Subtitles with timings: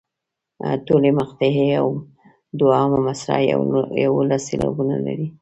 [0.87, 1.87] ټولې مقطعې او
[2.59, 3.39] دوهمه مصرع
[4.03, 5.27] یوولس سېلابونه لري.